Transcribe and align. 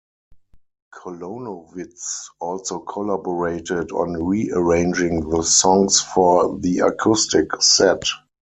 Kolonovits 0.91 2.25
also 2.39 2.79
collaborated 2.79 3.91
on 3.91 4.13
rearranging 4.13 5.29
the 5.29 5.43
songs 5.43 6.01
for 6.01 6.57
the 6.57 6.79
acoustic 6.79 7.61
set. 7.61 8.01